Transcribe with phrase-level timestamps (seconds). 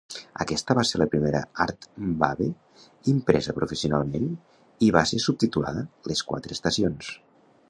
[0.43, 2.47] Aquesta va ser la primera "Artbabe"
[3.13, 4.29] impresa professionalment
[4.87, 7.17] i va ser subtitulada "Les Quatre Estacions".